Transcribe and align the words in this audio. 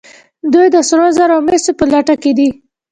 دوی 0.53 0.67
د 0.71 0.77
سرو 0.89 1.07
زرو 1.17 1.33
او 1.37 1.41
مسو 1.47 1.71
په 1.79 1.85
لټه 1.91 2.31
دي. 2.37 2.49